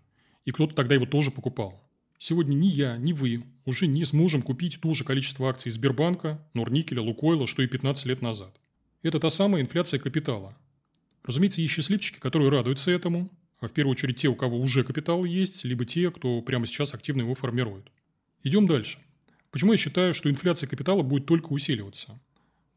И 0.46 0.52
кто-то 0.52 0.76
тогда 0.76 0.96
его 0.96 1.06
тоже 1.06 1.32
покупал. 1.32 1.84
Сегодня 2.18 2.54
ни 2.54 2.68
я, 2.68 2.98
ни 2.98 3.12
вы 3.12 3.44
уже 3.66 3.88
не 3.88 4.06
сможем 4.06 4.42
купить 4.42 4.80
то 4.82 4.94
же 4.94 5.04
количество 5.04 5.50
акций 5.50 5.72
Сбербанка, 5.72 6.46
Норникеля, 6.54 7.02
Лукойла, 7.02 7.48
что 7.48 7.62
и 7.62 7.68
15 7.68 8.06
лет 8.06 8.22
назад. 8.22 8.56
Это 9.02 9.20
та 9.20 9.30
самая 9.30 9.62
инфляция 9.62 10.00
капитала. 10.00 10.58
Разумеется, 11.24 11.62
есть 11.62 11.74
счастливчики, 11.74 12.20
которые 12.20 12.50
радуются 12.50 12.92
этому, 12.92 13.30
а 13.60 13.68
в 13.68 13.74
первую 13.74 13.94
очередь 13.94 14.18
те, 14.18 14.28
у 14.28 14.36
кого 14.36 14.60
уже 14.60 14.84
капитал 14.84 15.26
есть, 15.26 15.64
либо 15.64 15.86
те, 15.86 16.12
кто 16.12 16.42
прямо 16.42 16.66
сейчас 16.66 16.94
активно 16.94 17.22
его 17.22 17.36
формирует. 17.36 17.92
Идем 18.44 18.68
дальше. 18.68 19.00
Почему 19.52 19.72
я 19.72 19.78
считаю, 19.78 20.14
что 20.14 20.30
инфляция 20.30 20.68
капитала 20.68 21.02
будет 21.02 21.26
только 21.26 21.48
усиливаться? 21.48 22.20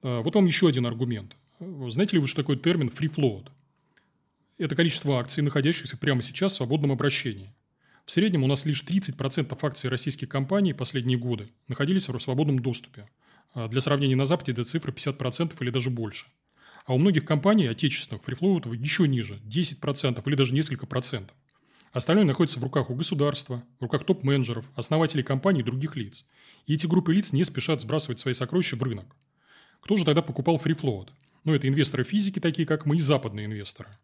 А, 0.03 0.23
вот 0.23 0.35
вам 0.35 0.47
еще 0.47 0.69
один 0.69 0.87
аргумент. 0.87 1.37
Знаете 1.59 2.17
ли 2.17 2.21
вы, 2.21 2.29
что 2.29 2.43
такое 2.43 2.57
термин 2.57 2.89
free 2.89 3.13
float? 3.13 3.51
Это 4.59 4.75
количество 4.75 5.21
акций, 5.21 5.43
находящихся 5.43 5.99
прямо 5.99 6.23
сейчас 6.23 6.53
в 6.53 6.57
свободном 6.57 6.91
обращении. 6.91 7.53
В 8.07 8.11
среднем 8.11 8.43
у 8.43 8.47
нас 8.47 8.65
лишь 8.65 8.85
30% 8.85 9.59
акций 9.61 9.91
российских 9.91 10.31
компаний 10.31 10.73
последние 10.73 11.19
годы 11.19 11.51
находились 11.69 12.09
в 12.09 12.19
свободном 12.19 12.61
доступе. 12.61 13.07
А 13.53 13.69
для 13.69 13.83
сравнения, 13.83 14.17
на 14.17 14.25
Западе 14.25 14.53
эта 14.53 14.65
цифра 14.65 14.93
50% 14.93 15.53
или 15.61 15.69
даже 15.69 15.91
больше. 15.91 16.25
А 16.87 16.95
у 16.95 16.99
многих 16.99 17.27
компаний 17.27 17.67
отечественных 17.67 18.25
фрифлоутов 18.25 18.73
еще 18.73 19.07
ниже– 19.07 19.41
10% 19.45 20.23
или 20.25 20.35
даже 20.35 20.55
несколько 20.55 20.87
процентов. 20.87 21.37
Остальное 21.93 22.25
находится 22.25 22.59
в 22.59 22.63
руках 22.63 22.89
у 22.89 22.95
государства, 22.95 23.63
в 23.79 23.83
руках 23.83 24.07
топ-менеджеров, 24.07 24.65
основателей 24.75 25.23
компаний 25.23 25.61
и 25.61 25.65
других 25.65 25.97
лиц. 25.97 26.25
И 26.67 26.75
эти 26.75 26.87
группы 26.87 27.13
лиц 27.13 27.33
не 27.33 27.45
спешат 27.45 27.83
сбрасывать 27.83 28.21
свои 28.21 28.33
сокровища 28.33 28.77
в 28.77 28.83
рынок. 28.83 29.17
Кто 29.81 29.99
же 29.99 30.07
тогда 30.07 30.23
покупал 30.23 30.57
фрифлоут? 30.57 31.13
Ну, 31.45 31.55
это 31.55 31.69
инвесторы 31.69 32.05
физики, 32.05 32.39
такие 32.39 32.67
как 32.67 32.87
мы, 32.87 32.97
и 32.97 33.01
западные 33.01 33.45
инвесторы– 33.45 33.91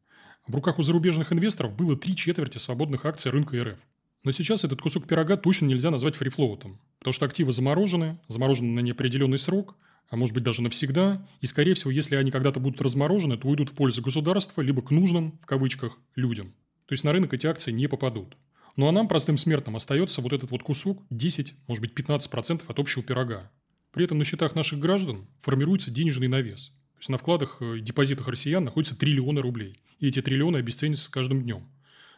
в 0.46 0.54
руках 0.54 0.78
у 0.78 0.82
зарубежных 0.82 1.32
инвесторов 1.32 1.76
было 1.76 1.96
три 1.96 2.16
четверти 2.16 2.58
свободных 2.58 3.04
акций 3.06 3.30
рынка 3.30 3.62
РФ. 3.62 3.78
Но 4.24 4.32
сейчас 4.32 4.64
этот 4.64 4.80
кусок 4.80 5.06
пирога 5.06 5.36
точно 5.36 5.66
нельзя 5.66 5.90
назвать 5.90 6.16
фрифлоутом, 6.16 6.80
потому 6.98 7.12
что 7.12 7.26
активы 7.26 7.52
заморожены, 7.52 8.18
заморожены 8.28 8.72
на 8.72 8.80
неопределенный 8.80 9.38
срок, 9.38 9.76
а 10.08 10.16
может 10.16 10.34
быть 10.34 10.44
даже 10.44 10.62
навсегда, 10.62 11.26
и, 11.40 11.46
скорее 11.46 11.74
всего, 11.74 11.90
если 11.90 12.16
они 12.16 12.30
когда-то 12.30 12.60
будут 12.60 12.80
разморожены, 12.80 13.36
то 13.36 13.48
уйдут 13.48 13.70
в 13.70 13.74
пользу 13.74 14.02
государства, 14.02 14.60
либо 14.62 14.82
к 14.82 14.90
нужным, 14.90 15.38
в 15.42 15.46
кавычках, 15.46 15.98
людям. 16.16 16.48
То 16.86 16.92
есть 16.92 17.04
на 17.04 17.12
рынок 17.12 17.32
эти 17.34 17.46
акции 17.46 17.72
не 17.72 17.86
попадут. 17.86 18.36
Ну 18.76 18.88
а 18.88 18.92
нам, 18.92 19.08
простым 19.08 19.38
смертным, 19.38 19.76
остается 19.76 20.20
вот 20.20 20.32
этот 20.32 20.50
вот 20.50 20.62
кусок 20.62 21.04
10, 21.10 21.54
может 21.68 21.80
быть 21.80 21.92
15% 21.94 22.62
от 22.66 22.78
общего 22.78 23.02
пирога. 23.02 23.50
При 23.92 24.04
этом 24.04 24.18
на 24.18 24.24
счетах 24.24 24.54
наших 24.54 24.80
граждан 24.80 25.28
формируется 25.40 25.90
денежный 25.90 26.28
навес– 26.28 26.72
есть 27.02 27.08
на 27.08 27.18
вкладах 27.18 27.60
и 27.60 27.80
депозитах 27.80 28.28
россиян 28.28 28.62
находятся 28.62 28.96
триллионы 28.96 29.40
рублей. 29.40 29.80
И 29.98 30.06
эти 30.06 30.22
триллионы 30.22 30.58
обесценятся 30.58 31.06
с 31.06 31.08
каждым 31.08 31.42
днем. 31.42 31.66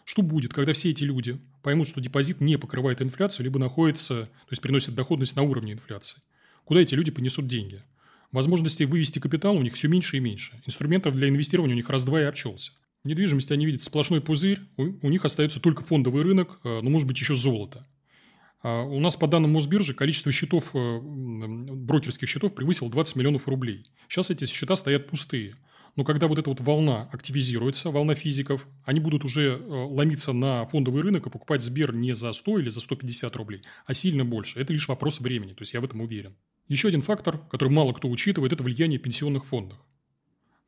Что 0.04 0.20
будет, 0.20 0.52
когда 0.52 0.74
все 0.74 0.90
эти 0.90 1.04
люди 1.04 1.38
поймут, 1.62 1.88
что 1.88 2.02
депозит 2.02 2.42
не 2.42 2.58
покрывает 2.58 3.00
инфляцию, 3.00 3.44
либо 3.44 3.58
находится, 3.58 4.24
то 4.24 4.50
есть 4.50 4.60
приносит 4.60 4.94
доходность 4.94 5.36
на 5.36 5.42
уровне 5.42 5.72
инфляции? 5.72 6.18
Куда 6.66 6.80
эти 6.80 6.94
люди 6.94 7.10
понесут 7.10 7.46
деньги? 7.46 7.82
Возможностей 8.30 8.84
вывести 8.84 9.20
капитал 9.20 9.56
у 9.56 9.62
них 9.62 9.72
все 9.72 9.88
меньше 9.88 10.18
и 10.18 10.20
меньше. 10.20 10.60
Инструментов 10.66 11.14
для 11.14 11.28
инвестирования 11.30 11.74
у 11.74 11.76
них 11.76 11.88
раз-два 11.88 12.20
и 12.20 12.24
обчелся. 12.24 12.72
В 13.04 13.08
недвижимости 13.08 13.54
они 13.54 13.64
видят 13.64 13.82
сплошной 13.82 14.20
пузырь, 14.20 14.60
у, 14.76 14.82
у 14.82 15.08
них 15.08 15.24
остается 15.24 15.60
только 15.60 15.82
фондовый 15.82 16.22
рынок, 16.22 16.58
э, 16.64 16.80
ну, 16.82 16.90
может 16.90 17.08
быть, 17.08 17.18
еще 17.18 17.34
золото. 17.34 17.86
А 18.64 18.82
у 18.82 18.98
нас 18.98 19.14
по 19.14 19.26
данным 19.26 19.52
Мосбиржи 19.52 19.92
количество 19.92 20.32
счетов, 20.32 20.70
э, 20.74 20.98
брокерских 20.98 22.26
счетов 22.26 22.54
превысило 22.54 22.90
20 22.90 23.16
миллионов 23.16 23.46
рублей. 23.46 23.90
Сейчас 24.08 24.30
эти 24.30 24.46
счета 24.46 24.74
стоят 24.74 25.06
пустые. 25.06 25.54
Но 25.96 26.02
когда 26.02 26.28
вот 26.28 26.38
эта 26.38 26.48
вот 26.48 26.60
волна 26.60 27.10
активизируется, 27.12 27.90
волна 27.90 28.14
физиков, 28.14 28.66
они 28.86 29.00
будут 29.00 29.22
уже 29.22 29.58
э, 29.58 29.68
ломиться 29.68 30.32
на 30.32 30.64
фондовый 30.66 31.02
рынок 31.02 31.26
и 31.26 31.30
покупать 31.30 31.60
Сбер 31.60 31.94
не 31.94 32.14
за 32.14 32.32
100 32.32 32.60
или 32.60 32.70
за 32.70 32.80
150 32.80 33.36
рублей, 33.36 33.60
а 33.84 33.92
сильно 33.92 34.24
больше. 34.24 34.58
Это 34.58 34.72
лишь 34.72 34.88
вопрос 34.88 35.20
времени, 35.20 35.52
то 35.52 35.60
есть 35.60 35.74
я 35.74 35.82
в 35.82 35.84
этом 35.84 36.00
уверен. 36.00 36.34
Еще 36.66 36.88
один 36.88 37.02
фактор, 37.02 37.36
который 37.50 37.68
мало 37.68 37.92
кто 37.92 38.08
учитывает, 38.08 38.54
это 38.54 38.64
влияние 38.64 38.98
пенсионных 38.98 39.44
фондов. 39.44 39.76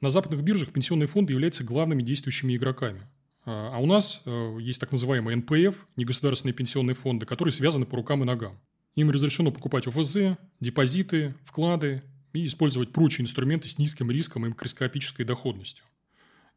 На 0.02 0.10
западных 0.10 0.42
биржах 0.42 0.70
пенсионные 0.70 1.06
фонды 1.06 1.32
являются 1.32 1.64
главными 1.64 2.02
действующими 2.02 2.54
игроками. 2.56 3.08
А, 3.46 3.70
а 3.74 3.78
у 3.78 3.86
нас 3.86 4.22
э, 4.26 4.58
есть 4.60 4.80
так 4.80 4.92
называемые 4.92 5.36
НПФ, 5.36 5.86
негосударственные 5.96 6.52
пенсионные 6.54 6.94
фонды, 6.94 7.24
которые 7.24 7.52
связаны 7.52 7.86
по 7.86 7.96
рукам 7.96 8.22
и 8.22 8.26
ногам. 8.26 8.60
Им 8.96 9.10
разрешено 9.10 9.52
покупать 9.52 9.86
ОФЗ, 9.86 10.36
депозиты, 10.58 11.34
вклады 11.44 12.02
и 12.32 12.44
использовать 12.44 12.92
прочие 12.92 13.22
инструменты 13.22 13.68
с 13.68 13.78
низким 13.78 14.10
риском 14.10 14.44
и 14.44 14.48
микроскопической 14.48 15.24
доходностью. 15.24 15.84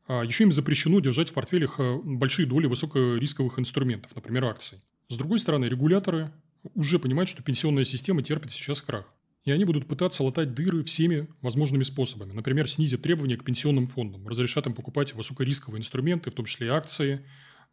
А 0.07 0.23
еще 0.23 0.43
им 0.43 0.51
запрещено 0.51 0.99
держать 0.99 1.29
в 1.29 1.33
портфелях 1.33 1.79
э, 1.79 1.99
большие 2.03 2.47
доли 2.47 2.65
высокорисковых 2.65 3.59
инструментов, 3.59 4.15
например, 4.15 4.45
акций. 4.45 4.79
С 5.07 5.17
другой 5.17 5.37
стороны, 5.37 5.65
регуляторы 5.65 6.31
уже 6.73 6.97
понимают, 6.97 7.29
что 7.29 7.43
пенсионная 7.43 7.83
система 7.83 8.23
терпит 8.23 8.49
сейчас 8.51 8.81
крах. 8.81 9.05
И 9.49 9.51
они 9.51 9.65
будут 9.65 9.87
пытаться 9.87 10.21
латать 10.23 10.53
дыры 10.53 10.83
всеми 10.83 11.27
возможными 11.41 11.81
способами. 11.81 12.33
Например, 12.33 12.69
снизят 12.69 13.01
требования 13.01 13.35
к 13.35 13.43
пенсионным 13.43 13.87
фондам, 13.87 14.27
разрешат 14.27 14.67
им 14.67 14.75
покупать 14.75 15.15
высокорисковые 15.15 15.79
инструменты, 15.79 16.29
в 16.29 16.35
том 16.35 16.45
числе 16.45 16.69
акции, 16.69 17.25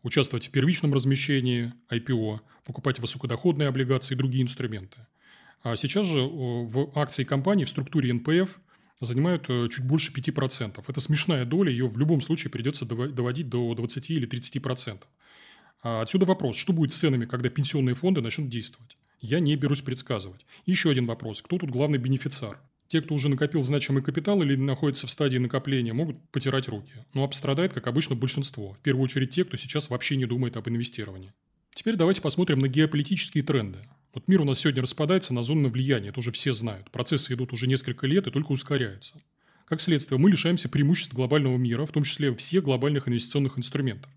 участвовать 0.02 0.46
в 0.46 0.50
первичном 0.52 0.94
размещении 0.94 1.74
IPO, 1.90 2.40
покупать 2.64 2.98
высокодоходные 2.98 3.68
облигации 3.68 4.14
и 4.14 4.16
другие 4.16 4.42
инструменты. 4.42 5.06
А 5.62 5.76
сейчас 5.76 6.06
же 6.06 6.22
в 6.22 6.92
акции 6.98 7.24
компаний 7.24 7.66
в 7.66 7.68
структуре 7.68 8.10
НПФ 8.10 8.58
занимают 9.00 9.44
э, 9.50 9.68
чуть 9.70 9.86
больше 9.86 10.14
5%. 10.14 10.82
Это 10.88 11.00
смешная 11.00 11.44
доля, 11.44 11.70
ее 11.70 11.88
в 11.88 11.98
любом 11.98 12.22
случае 12.22 12.50
придется 12.50 12.86
доводить 12.86 13.50
до 13.50 13.74
20 13.74 14.10
или 14.12 14.26
30%. 14.26 15.02
А 15.82 16.00
отсюда 16.00 16.24
вопрос, 16.24 16.56
что 16.56 16.72
будет 16.72 16.94
с 16.94 16.96
ценами, 16.96 17.26
когда 17.26 17.50
пенсионные 17.50 17.94
фонды 17.94 18.22
начнут 18.22 18.48
действовать? 18.48 18.96
Я 19.20 19.40
не 19.40 19.56
берусь 19.56 19.82
предсказывать. 19.82 20.46
Еще 20.64 20.90
один 20.90 21.06
вопрос. 21.06 21.42
Кто 21.42 21.58
тут 21.58 21.70
главный 21.70 21.98
бенефициар? 21.98 22.60
Те, 22.88 23.02
кто 23.02 23.14
уже 23.14 23.28
накопил 23.28 23.62
значимый 23.62 24.02
капитал 24.02 24.42
или 24.42 24.54
находится 24.54 25.06
в 25.06 25.10
стадии 25.10 25.38
накопления, 25.38 25.92
могут 25.92 26.16
потирать 26.30 26.68
руки. 26.68 26.92
Но 27.14 27.24
обстрадает, 27.24 27.72
как 27.72 27.86
обычно, 27.88 28.14
большинство. 28.14 28.74
В 28.74 28.80
первую 28.80 29.04
очередь 29.04 29.30
те, 29.30 29.44
кто 29.44 29.56
сейчас 29.56 29.90
вообще 29.90 30.16
не 30.16 30.26
думает 30.26 30.56
об 30.56 30.68
инвестировании. 30.68 31.32
Теперь 31.74 31.96
давайте 31.96 32.22
посмотрим 32.22 32.60
на 32.60 32.68
геополитические 32.68 33.42
тренды. 33.42 33.80
Вот 34.14 34.28
мир 34.28 34.40
у 34.40 34.44
нас 34.44 34.60
сегодня 34.60 34.80
распадается 34.82 35.34
на 35.34 35.42
зоны 35.42 35.68
влияния, 35.68 36.08
это 36.08 36.20
уже 36.20 36.32
все 36.32 36.54
знают. 36.54 36.90
Процессы 36.90 37.34
идут 37.34 37.52
уже 37.52 37.66
несколько 37.66 38.06
лет 38.06 38.26
и 38.26 38.30
только 38.30 38.52
ускоряются. 38.52 39.20
Как 39.66 39.80
следствие, 39.80 40.18
мы 40.18 40.30
лишаемся 40.30 40.68
преимуществ 40.68 41.12
глобального 41.12 41.58
мира, 41.58 41.84
в 41.84 41.90
том 41.90 42.04
числе 42.04 42.34
всех 42.34 42.64
глобальных 42.64 43.08
инвестиционных 43.08 43.58
инструментов. 43.58 44.10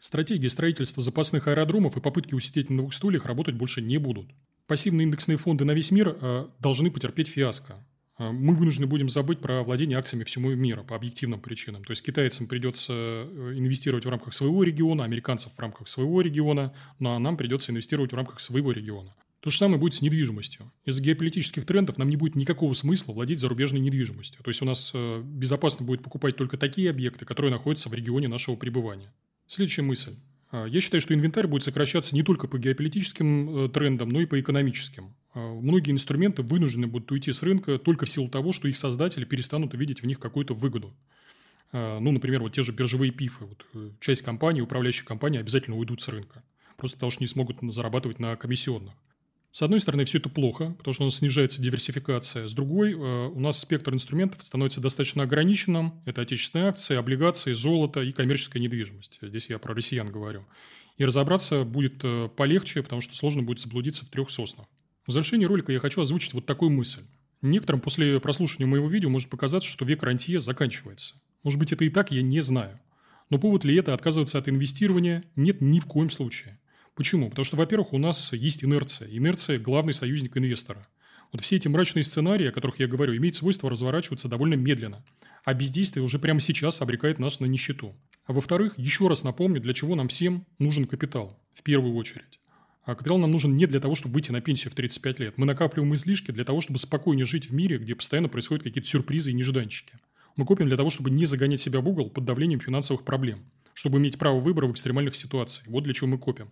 Стратегии 0.00 0.48
строительства 0.48 1.02
запасных 1.02 1.46
аэродромов 1.46 1.94
и 1.94 2.00
попытки 2.00 2.32
усидеть 2.34 2.70
на 2.70 2.78
двух 2.78 2.94
стульях 2.94 3.26
работать 3.26 3.54
больше 3.54 3.82
не 3.82 3.98
будут. 3.98 4.30
Пассивные 4.66 5.04
индексные 5.04 5.36
фонды 5.36 5.66
на 5.66 5.72
весь 5.72 5.90
мир 5.90 6.16
э, 6.18 6.46
должны 6.58 6.90
потерпеть 6.90 7.28
фиаско. 7.28 7.86
Э, 8.18 8.30
мы 8.30 8.54
вынуждены 8.54 8.86
будем 8.86 9.10
забыть 9.10 9.40
про 9.40 9.62
владение 9.62 9.98
акциями 9.98 10.24
всему 10.24 10.54
мира 10.54 10.84
по 10.84 10.96
объективным 10.96 11.38
причинам. 11.38 11.84
То 11.84 11.90
есть 11.90 12.02
китайцам 12.02 12.46
придется 12.46 12.94
э, 12.94 13.52
инвестировать 13.58 14.06
в 14.06 14.08
рамках 14.08 14.32
своего 14.32 14.62
региона, 14.62 15.04
американцам 15.04 15.52
в 15.54 15.58
рамках 15.58 15.86
своего 15.86 16.22
региона, 16.22 16.72
ну 16.98 17.10
а 17.10 17.18
нам 17.18 17.36
придется 17.36 17.70
инвестировать 17.70 18.12
в 18.12 18.16
рамках 18.16 18.40
своего 18.40 18.72
региона. 18.72 19.14
То 19.40 19.50
же 19.50 19.58
самое 19.58 19.78
будет 19.78 19.92
с 19.92 20.00
недвижимостью. 20.00 20.72
Из-за 20.86 21.02
геополитических 21.02 21.66
трендов 21.66 21.98
нам 21.98 22.08
не 22.08 22.16
будет 22.16 22.36
никакого 22.36 22.72
смысла 22.72 23.12
владеть 23.12 23.38
зарубежной 23.38 23.80
недвижимостью. 23.82 24.42
То 24.42 24.48
есть 24.48 24.62
у 24.62 24.64
нас 24.64 24.94
безопасно 24.94 25.84
будет 25.84 26.02
покупать 26.02 26.36
только 26.36 26.56
такие 26.56 26.88
объекты, 26.88 27.26
которые 27.26 27.50
находятся 27.50 27.90
в 27.90 27.94
регионе 27.94 28.28
нашего 28.28 28.56
пребывания. 28.56 29.12
Следующая 29.50 29.82
мысль. 29.82 30.14
А, 30.52 30.64
я 30.66 30.80
считаю, 30.80 31.00
что 31.00 31.12
инвентарь 31.12 31.48
будет 31.48 31.64
сокращаться 31.64 32.14
не 32.14 32.22
только 32.22 32.46
по 32.46 32.56
геополитическим 32.56 33.64
э, 33.64 33.68
трендам, 33.68 34.08
но 34.08 34.20
и 34.20 34.26
по 34.26 34.40
экономическим. 34.40 35.12
А, 35.34 35.40
многие 35.40 35.90
инструменты 35.90 36.42
вынуждены 36.42 36.86
будут 36.86 37.10
уйти 37.10 37.32
с 37.32 37.42
рынка 37.42 37.76
только 37.80 38.06
в 38.06 38.10
силу 38.10 38.28
того, 38.28 38.52
что 38.52 38.68
их 38.68 38.76
создатели 38.76 39.24
перестанут 39.24 39.74
видеть 39.74 40.02
в 40.02 40.06
них 40.06 40.20
какую-то 40.20 40.54
выгоду. 40.54 40.94
А, 41.72 41.98
ну, 41.98 42.12
например, 42.12 42.42
вот 42.42 42.52
те 42.52 42.62
же 42.62 42.70
биржевые 42.70 43.10
пифы. 43.10 43.44
Вот 43.44 43.66
э, 43.74 43.90
часть 43.98 44.22
компаний, 44.22 44.62
управляющих 44.62 45.04
компаний 45.04 45.38
обязательно 45.38 45.76
уйдут 45.76 46.00
с 46.00 46.06
рынка. 46.06 46.44
Просто 46.76 46.98
потому 46.98 47.10
что 47.10 47.24
не 47.24 47.26
смогут 47.26 47.56
зарабатывать 47.60 48.20
на 48.20 48.36
комиссионных. 48.36 48.94
С 49.52 49.62
одной 49.62 49.80
стороны, 49.80 50.04
все 50.04 50.18
это 50.18 50.28
плохо, 50.28 50.74
потому 50.78 50.94
что 50.94 51.02
у 51.02 51.06
нас 51.06 51.16
снижается 51.16 51.60
диверсификация. 51.60 52.46
С 52.46 52.54
другой, 52.54 52.92
э, 52.92 52.96
у 52.96 53.40
нас 53.40 53.58
спектр 53.58 53.92
инструментов 53.92 54.44
становится 54.44 54.80
достаточно 54.80 55.24
ограниченным. 55.24 56.00
Это 56.06 56.22
отечественные 56.22 56.68
акции, 56.68 56.96
облигации, 56.96 57.52
золото 57.52 58.00
и 58.00 58.12
коммерческая 58.12 58.62
недвижимость. 58.62 59.18
Здесь 59.20 59.50
я 59.50 59.58
про 59.58 59.74
россиян 59.74 60.10
говорю. 60.10 60.46
И 60.98 61.04
разобраться 61.04 61.64
будет 61.64 62.00
э, 62.04 62.28
полегче, 62.36 62.82
потому 62.82 63.02
что 63.02 63.16
сложно 63.16 63.42
будет 63.42 63.58
заблудиться 63.58 64.04
в 64.04 64.08
трех 64.08 64.30
соснах. 64.30 64.66
В 65.06 65.12
завершении 65.12 65.46
ролика 65.46 65.72
я 65.72 65.80
хочу 65.80 66.00
озвучить 66.00 66.32
вот 66.32 66.46
такую 66.46 66.70
мысль. 66.70 67.02
Некоторым 67.42 67.80
после 67.80 68.20
прослушивания 68.20 68.68
моего 68.68 68.88
видео 68.88 69.08
может 69.08 69.30
показаться, 69.30 69.68
что 69.68 69.84
век 69.84 70.02
рантье 70.04 70.38
заканчивается. 70.38 71.16
Может 71.42 71.58
быть, 71.58 71.72
это 71.72 71.84
и 71.84 71.88
так, 71.88 72.12
я 72.12 72.22
не 72.22 72.40
знаю. 72.40 72.78
Но 73.30 73.38
повод 73.38 73.64
ли 73.64 73.74
это 73.76 73.94
отказываться 73.94 74.38
от 74.38 74.48
инвестирования? 74.48 75.24
Нет 75.34 75.60
ни 75.60 75.80
в 75.80 75.86
коем 75.86 76.10
случае. 76.10 76.60
Почему? 76.94 77.30
Потому 77.30 77.44
что, 77.44 77.56
во-первых, 77.56 77.92
у 77.92 77.98
нас 77.98 78.32
есть 78.32 78.64
инерция. 78.64 79.08
Инерция– 79.08 79.58
главный 79.60 79.92
союзник 79.92 80.36
инвестора. 80.36 80.86
Вот 81.32 81.42
все 81.42 81.56
эти 81.56 81.68
мрачные 81.68 82.02
сценарии, 82.02 82.48
о 82.48 82.52
которых 82.52 82.80
я 82.80 82.88
говорю, 82.88 83.16
имеют 83.16 83.36
свойство 83.36 83.70
разворачиваться 83.70 84.28
довольно 84.28 84.54
медленно. 84.54 85.04
А 85.44 85.54
бездействие 85.54 86.04
уже 86.04 86.18
прямо 86.18 86.40
сейчас 86.40 86.82
обрекает 86.82 87.18
нас 87.18 87.40
на 87.40 87.46
нищету. 87.46 87.94
А 88.24 88.32
во-вторых, 88.32 88.74
еще 88.76 89.06
раз 89.06 89.22
напомню, 89.22 89.60
для 89.60 89.72
чего 89.72 89.94
нам 89.94 90.08
всем 90.08 90.44
нужен 90.58 90.86
капитал. 90.86 91.40
В 91.54 91.62
первую 91.62 91.94
очередь. 91.94 92.40
А 92.82 92.94
капитал 92.96 93.18
нам 93.18 93.30
нужен 93.30 93.54
не 93.54 93.66
для 93.66 93.78
того, 93.78 93.94
чтобы 93.94 94.14
выйти 94.14 94.32
на 94.32 94.40
пенсию 94.40 94.72
в 94.72 94.74
35 94.74 95.20
лет. 95.20 95.38
Мы 95.38 95.46
накапливаем 95.46 95.94
излишки 95.94 96.32
для 96.32 96.44
того, 96.44 96.60
чтобы 96.60 96.78
спокойнее 96.78 97.26
жить 97.26 97.48
в 97.48 97.54
мире, 97.54 97.78
где 97.78 97.94
постоянно 97.94 98.28
происходят 98.28 98.64
какие-то 98.64 98.88
сюрпризы 98.88 99.30
и 99.30 99.34
нежданчики. 99.34 99.94
Мы 100.34 100.44
копим 100.44 100.66
для 100.66 100.76
того, 100.76 100.90
чтобы 100.90 101.10
не 101.10 101.26
загонять 101.26 101.60
себя 101.60 101.80
в 101.80 101.88
угол 101.88 102.10
под 102.10 102.24
давлением 102.24 102.60
финансовых 102.60 103.04
проблем. 103.04 103.40
Чтобы 103.74 103.98
иметь 103.98 104.18
право 104.18 104.40
выбора 104.40 104.66
в 104.66 104.72
экстремальных 104.72 105.14
ситуациях. 105.14 105.68
Вот 105.68 105.84
для 105.84 105.94
чего 105.94 106.08
мы 106.08 106.18
копим. 106.18 106.50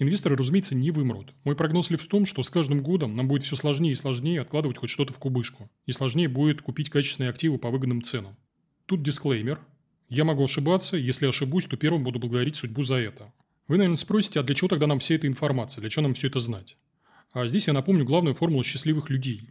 Инвесторы, 0.00 0.34
разумеется, 0.34 0.74
не 0.74 0.90
вымрут. 0.90 1.34
Мой 1.44 1.54
прогноз 1.54 1.90
лишь 1.90 2.00
в 2.00 2.06
том, 2.06 2.24
что 2.24 2.42
с 2.42 2.48
каждым 2.48 2.82
годом 2.82 3.12
нам 3.12 3.28
будет 3.28 3.42
все 3.42 3.54
сложнее 3.54 3.92
и 3.92 3.94
сложнее 3.94 4.40
откладывать 4.40 4.78
хоть 4.78 4.88
что-то 4.88 5.12
в 5.12 5.18
кубышку. 5.18 5.70
И 5.84 5.92
сложнее 5.92 6.26
будет 6.26 6.62
купить 6.62 6.88
качественные 6.88 7.28
активы 7.28 7.58
по 7.58 7.68
выгодным 7.68 8.02
ценам. 8.02 8.34
Тут 8.86 9.02
дисклеймер. 9.02 9.60
Я 10.08 10.24
могу 10.24 10.42
ошибаться, 10.42 10.96
если 10.96 11.26
ошибусь, 11.26 11.66
то 11.66 11.76
первым 11.76 12.02
буду 12.02 12.18
благодарить 12.18 12.56
судьбу 12.56 12.82
за 12.82 12.94
это. 12.94 13.30
Вы, 13.68 13.76
наверное, 13.76 13.96
спросите, 13.96 14.40
а 14.40 14.42
для 14.42 14.54
чего 14.54 14.68
тогда 14.68 14.86
нам 14.86 15.00
вся 15.00 15.16
эта 15.16 15.26
информация, 15.26 15.82
для 15.82 15.90
чего 15.90 16.04
нам 16.04 16.14
все 16.14 16.28
это 16.28 16.40
знать? 16.40 16.78
А 17.32 17.46
здесь 17.46 17.66
я 17.66 17.74
напомню 17.74 18.06
главную 18.06 18.34
формулу 18.34 18.64
счастливых 18.64 19.10
людей. 19.10 19.50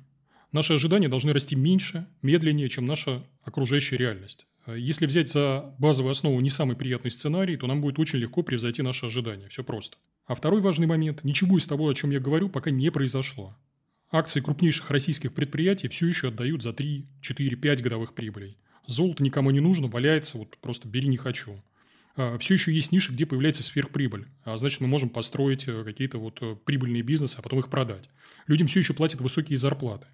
Наши 0.52 0.74
ожидания 0.74 1.10
должны 1.10 1.32
расти 1.32 1.56
меньше, 1.56 2.08
медленнее, 2.24 2.70
чем 2.70 2.88
наша 2.88 3.24
окружающая 3.44 3.98
реальность. 3.98 4.48
Если 4.78 5.06
взять 5.06 5.30
за 5.30 5.74
базовую 5.78 6.12
основу 6.12 6.40
не 6.40 6.50
самый 6.50 6.76
приятный 6.76 7.12
сценарий, 7.12 7.58
то 7.58 7.68
нам 7.68 7.82
будет 7.82 8.00
очень 8.00 8.20
легко 8.20 8.44
превзойти 8.44 8.82
наши 8.82 9.06
ожидания. 9.06 9.48
Все 9.50 9.64
просто. 9.64 9.98
А 10.26 10.36
второй 10.36 10.62
важный 10.62 10.88
момент– 10.88 11.22
ничего 11.24 11.58
из 11.58 11.68
того, 11.68 11.88
о 11.88 11.94
чем 11.94 12.12
я 12.12 12.20
говорю, 12.20 12.50
пока 12.50 12.72
не 12.72 12.90
произошло. 12.92 13.56
Акции 14.12 14.42
крупнейших 14.42 14.90
российских 14.90 15.34
предприятий 15.34 15.88
все 15.88 16.08
еще 16.08 16.30
отдают 16.30 16.64
за 16.64 16.74
3, 16.74 17.06
4, 17.22 17.56
5 17.56 17.82
годовых 17.84 18.14
прибылей. 18.14 18.58
Золото 18.88 19.24
никому 19.24 19.52
не 19.52 19.60
нужно, 19.60 19.88
валяется, 19.88 20.38
вот 20.40 20.58
просто 20.58 20.88
бери 20.88 21.08
не 21.08 21.18
хочу. 21.18 21.62
А, 22.16 22.38
все 22.38 22.56
еще 22.56 22.74
есть 22.74 22.92
ниши, 22.92 23.14
где 23.14 23.26
появляется 23.26 23.64
сверхприбыль. 23.64 24.26
А 24.44 24.58
значит, 24.58 24.82
мы 24.82 24.88
можем 24.88 25.10
построить 25.10 25.68
э, 25.68 25.84
какие-то 25.84 26.18
вот 26.18 26.40
э, 26.42 26.56
прибыльные 26.66 27.04
бизнесы, 27.04 27.38
а 27.38 27.42
потом 27.42 27.60
их 27.60 27.70
продать. 27.70 28.10
Людям 28.48 28.68
все 28.68 28.80
еще 28.80 28.94
платят 28.94 29.22
высокие 29.22 29.58
зарплаты. 29.58 30.08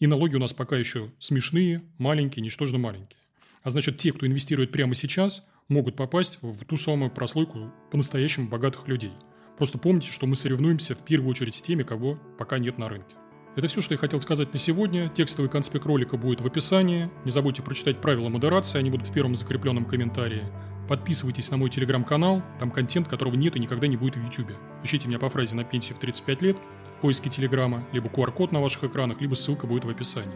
И 0.00 0.06
налоги 0.06 0.36
у 0.36 0.38
нас 0.38 0.52
пока 0.52 0.76
еще 0.76 1.12
смешные, 1.18 1.82
маленькие, 1.98 2.42
ничтожно 2.42 2.78
маленькие. 2.78 3.18
А 3.62 3.70
значит, 3.70 3.98
те, 3.98 4.12
кто 4.12 4.26
инвестирует 4.26 4.72
прямо 4.72 4.94
сейчас, 4.94 5.46
могут 5.68 5.96
попасть 5.96 6.38
в 6.42 6.64
ту 6.64 6.76
самую 6.76 7.10
прослойку 7.10 7.72
по-настоящему 7.90 8.48
богатых 8.48 8.88
людей– 8.88 9.12
Просто 9.56 9.78
помните, 9.78 10.10
что 10.10 10.26
мы 10.26 10.36
соревнуемся 10.36 10.94
в 10.94 11.04
первую 11.04 11.30
очередь 11.30 11.54
с 11.54 11.62
теми, 11.62 11.82
кого 11.82 12.18
пока 12.38 12.58
нет 12.58 12.78
на 12.78 12.88
рынке. 12.88 13.14
Это 13.54 13.68
все, 13.68 13.82
что 13.82 13.94
я 13.94 13.98
хотел 13.98 14.20
сказать 14.20 14.52
на 14.52 14.58
сегодня. 14.58 15.10
Текстовый 15.10 15.50
конспект 15.50 15.84
ролика 15.84 16.16
будет 16.16 16.40
в 16.40 16.46
описании. 16.46 17.10
Не 17.24 17.30
забудьте 17.30 17.62
прочитать 17.62 18.00
правила 18.00 18.28
модерации, 18.28 18.78
они 18.78 18.90
будут 18.90 19.08
в 19.08 19.12
первом 19.12 19.34
закрепленном 19.34 19.84
комментарии. 19.84 20.42
Подписывайтесь 20.88 21.50
на 21.50 21.58
мой 21.58 21.70
телеграм-канал, 21.70 22.42
там 22.58 22.70
контент, 22.70 23.08
которого 23.08 23.34
нет 23.36 23.54
и 23.54 23.60
никогда 23.60 23.86
не 23.86 23.96
будет 23.96 24.16
в 24.16 24.24
YouTube. 24.24 24.52
Ищите 24.82 25.06
меня 25.06 25.18
по 25.18 25.28
фразе 25.28 25.54
на 25.54 25.64
пенсию 25.64 25.96
в 25.96 26.00
35 26.00 26.42
лет, 26.42 26.56
в 26.98 27.00
поиске 27.02 27.30
телеграма, 27.30 27.86
либо 27.92 28.08
QR-код 28.08 28.52
на 28.52 28.60
ваших 28.60 28.84
экранах, 28.84 29.20
либо 29.20 29.34
ссылка 29.34 29.66
будет 29.66 29.84
в 29.84 29.88
описании. 29.88 30.34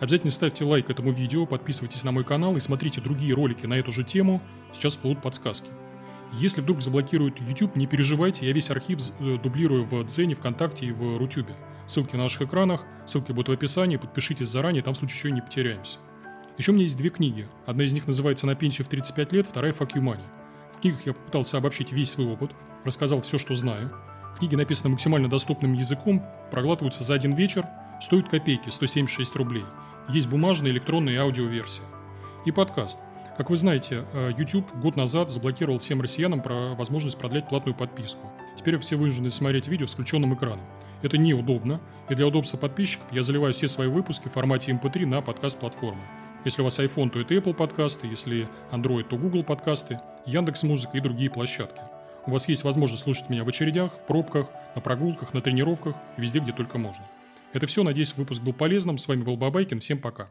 Обязательно 0.00 0.30
ставьте 0.30 0.64
лайк 0.64 0.90
этому 0.90 1.12
видео, 1.12 1.46
подписывайтесь 1.46 2.04
на 2.04 2.12
мой 2.12 2.24
канал 2.24 2.56
и 2.56 2.60
смотрите 2.60 3.00
другие 3.00 3.34
ролики 3.34 3.66
на 3.66 3.74
эту 3.74 3.92
же 3.92 4.04
тему, 4.04 4.42
сейчас 4.72 4.96
будут 4.96 5.22
подсказки. 5.22 5.70
Если 6.32 6.60
вдруг 6.60 6.82
заблокируют 6.82 7.40
YouTube, 7.40 7.76
не 7.76 7.86
переживайте, 7.86 8.46
я 8.46 8.52
весь 8.52 8.70
архив 8.70 8.98
э, 9.20 9.38
дублирую 9.40 9.84
в 9.84 10.04
Дзене, 10.04 10.34
ВКонтакте 10.34 10.86
и 10.86 10.92
в 10.92 11.16
Рутюбе. 11.16 11.54
Ссылки 11.86 12.16
на 12.16 12.24
наших 12.24 12.42
экранах, 12.42 12.84
ссылки 13.06 13.30
будут 13.30 13.50
в 13.50 13.52
описании, 13.52 13.96
подпишитесь 13.96 14.48
заранее, 14.48 14.82
там 14.82 14.94
в 14.94 14.96
случае 14.96 15.18
чего 15.18 15.32
не 15.32 15.42
потеряемся. 15.42 15.98
Еще 16.58 16.72
у 16.72 16.74
меня 16.74 16.84
есть 16.84 16.96
две 16.96 17.10
книги. 17.10 17.46
Одна 17.66 17.84
из 17.84 17.92
них 17.92 18.06
называется 18.06 18.46
«На 18.46 18.54
пенсию 18.54 18.84
в 18.86 18.88
35 18.88 19.32
лет», 19.32 19.46
вторая 19.46 19.72
«Fuck 19.72 19.92
you 19.94 20.02
money». 20.02 20.22
В 20.76 20.80
книгах 20.80 21.06
я 21.06 21.12
попытался 21.12 21.58
обобщить 21.58 21.92
весь 21.92 22.10
свой 22.10 22.26
опыт, 22.26 22.50
рассказал 22.84 23.20
все, 23.22 23.38
что 23.38 23.54
знаю. 23.54 23.92
Книги 24.38 24.56
написаны 24.56 24.90
максимально 24.90 25.28
доступным 25.28 25.72
языком, 25.74 26.24
проглатываются 26.50 27.04
за 27.04 27.14
один 27.14 27.34
вечер, 27.34 27.64
стоят 28.00 28.28
копейки, 28.28 28.70
176 28.70 29.36
рублей. 29.36 29.64
Есть 30.08 30.28
бумажная, 30.28 30.70
электронная 30.70 31.14
и 31.14 31.16
аудиоверсия. 31.16 31.84
И 32.44 32.52
подкаст. 32.52 32.98
Как 33.36 33.50
вы 33.50 33.56
знаете, 33.56 34.04
э, 34.12 34.32
YouTube 34.36 34.70
год 34.76 34.96
назад 34.96 35.30
заблокировал 35.30 35.78
всем 35.78 36.00
россиянам 36.00 36.40
про 36.40 36.74
возможность 36.74 37.18
продлять 37.18 37.48
платную 37.48 37.74
подписку. 37.74 38.30
Теперь 38.56 38.78
все 38.78 38.96
вынуждены 38.96 39.30
смотреть 39.30 39.66
видео 39.66 39.86
с 39.86 39.94
включенным 39.94 40.34
экраном. 40.34 40.64
Это 41.02 41.18
неудобно, 41.18 41.80
и 42.08 42.14
для 42.14 42.26
удобства 42.26 42.56
подписчиков 42.56 43.06
я 43.12 43.22
заливаю 43.22 43.52
все 43.52 43.66
свои 43.66 43.88
выпуски 43.88 44.28
в 44.28 44.32
формате 44.32 44.72
MP3 44.72 45.02
эм 45.02 45.10
на 45.10 45.20
подкаст-платформы. 45.20 46.02
Если 46.44 46.60
у 46.60 46.64
вас 46.64 46.78
iPhone, 46.78 47.10
то 47.10 47.20
это 47.20 47.34
Apple 47.34 47.54
подкасты, 47.54 48.06
если 48.06 48.46
Android, 48.70 49.04
то 49.04 49.16
Google 49.16 49.42
подкасты, 49.42 49.98
Яндекс 50.26 50.62
Музыка 50.62 50.98
и 50.98 51.00
другие 51.00 51.30
площадки. 51.30 51.80
У 52.26 52.30
вас 52.30 52.48
есть 52.48 52.64
возможность 52.64 53.02
слушать 53.02 53.28
меня 53.28 53.44
в 53.44 53.48
очередях, 53.48 53.92
в 53.92 54.06
пробках, 54.06 54.46
на 54.74 54.80
прогулках, 54.80 55.34
на 55.34 55.40
тренировках, 55.40 55.94
везде, 56.16 56.38
где 56.38 56.52
только 56.52 56.78
можно. 56.78 57.04
Это 57.54 57.68
все. 57.68 57.84
Надеюсь, 57.84 58.14
выпуск 58.16 58.42
был 58.42 58.52
полезным. 58.52 58.98
С 58.98 59.08
вами 59.08 59.22
был 59.22 59.36
Бабайкин. 59.36 59.80
Всем 59.80 59.98
пока. 59.98 60.30